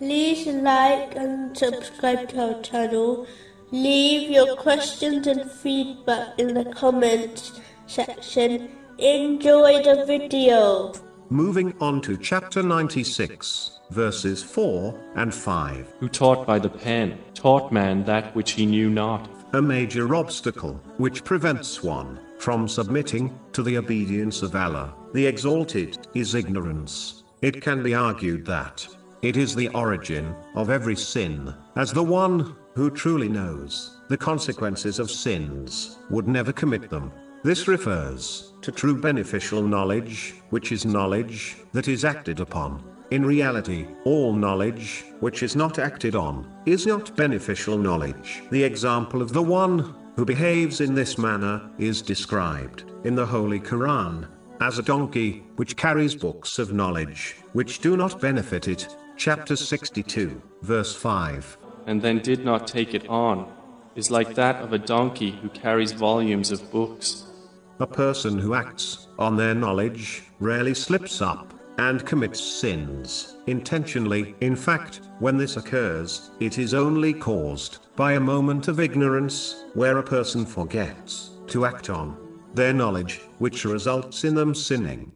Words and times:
like 0.00 1.14
and 1.16 1.56
subscribe 1.56 2.28
to 2.30 2.54
our 2.54 2.62
channel. 2.62 3.26
Leave 3.70 4.30
your 4.30 4.56
questions 4.56 5.26
and 5.26 5.50
feedback 5.50 6.38
in 6.38 6.54
the 6.54 6.64
comments 6.66 7.60
section. 7.86 8.70
Enjoy 8.98 9.82
the 9.82 10.04
video. 10.06 10.92
Moving 11.30 11.74
on 11.80 12.00
to 12.02 12.16
chapter 12.16 12.62
96, 12.62 13.80
verses 13.90 14.42
4 14.42 15.00
and 15.16 15.34
5. 15.34 15.94
who 15.98 16.08
taught 16.08 16.46
by 16.46 16.58
the 16.58 16.68
pen, 16.68 17.18
taught 17.34 17.72
man 17.72 18.04
that 18.04 18.34
which 18.34 18.52
he 18.52 18.66
knew 18.66 18.90
not. 18.90 19.28
A 19.54 19.62
major 19.62 20.14
obstacle, 20.14 20.74
which 20.98 21.24
prevents 21.24 21.82
one 21.82 22.20
from 22.38 22.68
submitting 22.68 23.38
to 23.52 23.62
the 23.62 23.78
obedience 23.78 24.42
of 24.42 24.54
Allah, 24.54 24.94
the 25.12 25.26
Exalted, 25.26 26.06
is 26.14 26.34
ignorance. 26.34 27.22
It 27.40 27.62
can 27.62 27.82
be 27.82 27.94
argued 27.94 28.44
that 28.46 28.86
it 29.24 29.38
is 29.38 29.54
the 29.54 29.68
origin 29.68 30.36
of 30.54 30.68
every 30.68 30.94
sin, 30.94 31.54
as 31.76 31.90
the 31.90 32.02
one 32.02 32.54
who 32.74 32.90
truly 32.90 33.26
knows 33.26 34.02
the 34.08 34.18
consequences 34.18 34.98
of 34.98 35.10
sins 35.10 35.96
would 36.10 36.28
never 36.28 36.52
commit 36.52 36.90
them. 36.90 37.10
This 37.42 37.66
refers 37.66 38.52
to 38.60 38.70
true 38.70 39.00
beneficial 39.00 39.62
knowledge, 39.62 40.34
which 40.50 40.72
is 40.72 40.84
knowledge 40.84 41.56
that 41.72 41.88
is 41.88 42.04
acted 42.04 42.40
upon. 42.40 42.84
In 43.12 43.24
reality, 43.24 43.86
all 44.04 44.34
knowledge, 44.34 45.06
which 45.20 45.42
is 45.42 45.56
not 45.56 45.78
acted 45.78 46.14
on, 46.14 46.46
is 46.66 46.86
not 46.86 47.16
beneficial 47.16 47.78
knowledge. 47.78 48.42
The 48.50 48.62
example 48.62 49.22
of 49.22 49.32
the 49.32 49.42
one 49.42 49.94
who 50.16 50.26
behaves 50.26 50.82
in 50.82 50.94
this 50.94 51.16
manner 51.16 51.62
is 51.78 52.02
described 52.02 52.84
in 53.04 53.14
the 53.14 53.26
Holy 53.26 53.60
Quran 53.60 54.28
as 54.60 54.78
a 54.78 54.82
donkey 54.82 55.44
which 55.56 55.76
carries 55.76 56.14
books 56.14 56.58
of 56.58 56.72
knowledge 56.72 57.36
which 57.52 57.80
do 57.80 57.96
not 57.96 58.20
benefit 58.20 58.68
it. 58.68 58.88
Chapter 59.16 59.54
62, 59.56 60.42
verse 60.62 60.94
5. 60.94 61.58
and 61.86 62.00
then 62.02 62.18
did 62.18 62.44
not 62.44 62.66
take 62.66 62.94
it 62.94 63.06
on, 63.08 63.52
is 63.94 64.10
like 64.10 64.34
that 64.34 64.56
of 64.56 64.72
a 64.72 64.78
donkey 64.78 65.30
who 65.30 65.48
carries 65.50 65.92
volumes 65.92 66.50
of 66.50 66.70
books. 66.72 67.26
A 67.80 67.86
person 67.86 68.38
who 68.38 68.54
acts 68.54 69.08
on 69.18 69.36
their 69.36 69.54
knowledge 69.54 70.22
rarely 70.40 70.74
slips 70.74 71.20
up 71.20 71.52
and 71.78 72.06
commits 72.06 72.40
sins 72.40 73.36
intentionally. 73.46 74.34
In 74.40 74.56
fact, 74.56 75.00
when 75.18 75.36
this 75.36 75.56
occurs, 75.56 76.30
it 76.40 76.58
is 76.58 76.72
only 76.72 77.12
caused 77.12 77.78
by 77.96 78.12
a 78.14 78.20
moment 78.20 78.68
of 78.68 78.80
ignorance 78.80 79.64
where 79.74 79.98
a 79.98 80.02
person 80.02 80.46
forgets 80.46 81.30
to 81.48 81.66
act 81.66 81.90
on 81.90 82.23
their 82.54 82.72
knowledge, 82.72 83.20
which 83.38 83.64
results 83.64 84.24
in 84.24 84.34
them 84.34 84.54
sinning. 84.54 85.12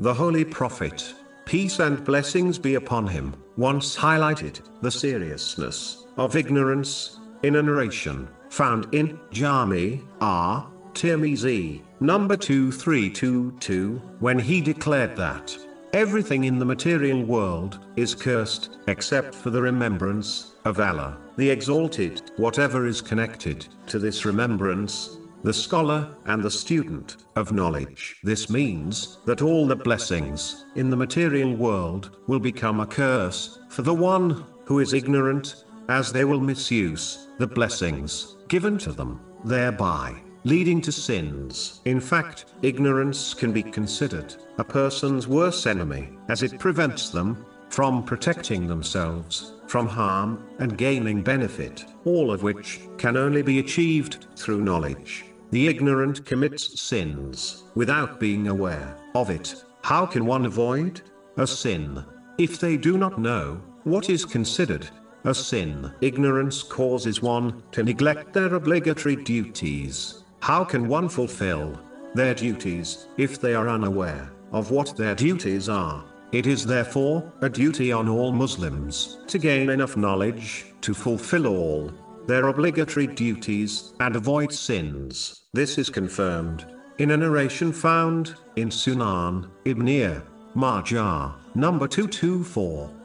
The 0.00 0.14
Holy 0.14 0.44
Prophet, 0.44 1.14
peace 1.44 1.78
and 1.80 2.04
blessings 2.04 2.58
be 2.58 2.74
upon 2.76 3.06
him, 3.06 3.34
once 3.56 3.96
highlighted 3.96 4.60
the 4.80 4.90
seriousness 4.90 6.06
of 6.16 6.36
ignorance 6.36 7.18
in 7.42 7.56
a 7.56 7.62
narration 7.62 8.28
found 8.50 8.92
in 8.92 9.18
Jami 9.30 10.02
R. 10.20 10.70
Tirmizi, 10.94 11.82
number 12.00 12.36
2322, 12.36 14.00
when 14.20 14.38
he 14.38 14.60
declared 14.60 15.16
that 15.16 15.56
everything 15.92 16.44
in 16.44 16.58
the 16.58 16.64
material 16.64 17.22
world 17.22 17.78
is 17.96 18.14
cursed 18.14 18.78
except 18.88 19.34
for 19.34 19.50
the 19.50 19.62
remembrance 19.62 20.54
of 20.64 20.80
Allah, 20.80 21.16
the 21.36 21.50
Exalted, 21.50 22.30
whatever 22.36 22.86
is 22.86 23.00
connected 23.00 23.66
to 23.86 23.98
this 23.98 24.24
remembrance 24.24 25.18
the 25.44 25.52
scholar 25.52 26.16
and 26.26 26.42
the 26.42 26.50
student 26.50 27.16
of 27.36 27.52
knowledge. 27.52 28.16
This 28.22 28.50
means 28.50 29.18
that 29.24 29.42
all 29.42 29.66
the 29.66 29.76
blessings 29.76 30.66
in 30.74 30.90
the 30.90 30.96
material 30.96 31.54
world 31.54 32.18
will 32.26 32.40
become 32.40 32.80
a 32.80 32.86
curse 32.86 33.58
for 33.68 33.82
the 33.82 33.94
one 33.94 34.44
who 34.64 34.80
is 34.80 34.92
ignorant, 34.92 35.64
as 35.88 36.12
they 36.12 36.24
will 36.24 36.40
misuse 36.40 37.28
the 37.38 37.46
blessings 37.46 38.36
given 38.48 38.76
to 38.78 38.92
them, 38.92 39.20
thereby 39.44 40.14
leading 40.44 40.80
to 40.82 40.92
sins. 40.92 41.80
In 41.84 42.00
fact, 42.00 42.46
ignorance 42.62 43.34
can 43.34 43.52
be 43.52 43.62
considered 43.62 44.34
a 44.58 44.64
person's 44.64 45.28
worst 45.28 45.66
enemy, 45.66 46.10
as 46.28 46.42
it 46.42 46.58
prevents 46.58 47.10
them 47.10 47.44
from 47.70 48.02
protecting 48.02 48.66
themselves 48.66 49.52
from 49.68 49.86
harm 49.86 50.42
and 50.58 50.78
gaining 50.78 51.22
benefit, 51.22 51.84
all 52.04 52.30
of 52.32 52.42
which 52.42 52.80
can 52.96 53.16
only 53.16 53.42
be 53.42 53.58
achieved 53.58 54.26
through 54.34 54.62
knowledge. 54.62 55.26
The 55.50 55.66
ignorant 55.66 56.26
commits 56.26 56.78
sins 56.78 57.64
without 57.74 58.20
being 58.20 58.48
aware 58.48 58.98
of 59.14 59.30
it. 59.30 59.64
How 59.82 60.04
can 60.04 60.26
one 60.26 60.44
avoid 60.44 61.00
a 61.38 61.46
sin 61.46 62.04
if 62.36 62.60
they 62.60 62.76
do 62.76 62.98
not 62.98 63.18
know 63.18 63.62
what 63.84 64.10
is 64.10 64.26
considered 64.26 64.86
a 65.24 65.34
sin? 65.34 65.90
Ignorance 66.02 66.62
causes 66.62 67.22
one 67.22 67.62
to 67.72 67.82
neglect 67.82 68.34
their 68.34 68.54
obligatory 68.54 69.16
duties. 69.16 70.22
How 70.40 70.64
can 70.64 70.86
one 70.86 71.08
fulfill 71.08 71.80
their 72.14 72.34
duties 72.34 73.08
if 73.16 73.40
they 73.40 73.54
are 73.54 73.70
unaware 73.70 74.30
of 74.52 74.70
what 74.70 74.96
their 74.98 75.14
duties 75.14 75.70
are? 75.70 76.04
It 76.30 76.46
is 76.46 76.66
therefore 76.66 77.32
a 77.40 77.48
duty 77.48 77.90
on 77.90 78.06
all 78.06 78.32
Muslims 78.32 79.16
to 79.28 79.38
gain 79.38 79.70
enough 79.70 79.96
knowledge 79.96 80.66
to 80.82 80.92
fulfill 80.92 81.46
all 81.46 81.90
their 82.28 82.48
obligatory 82.48 83.06
duties 83.06 83.94
and 84.00 84.14
avoid 84.14 84.52
sins. 84.52 85.46
This 85.54 85.78
is 85.78 85.88
confirmed 85.88 86.66
in 86.98 87.12
a 87.12 87.16
narration 87.16 87.72
found 87.72 88.34
in 88.56 88.68
Sunan 88.68 89.50
Ibn 89.64 90.22
Majah, 90.54 91.34
number 91.54 91.88
224. 91.88 92.97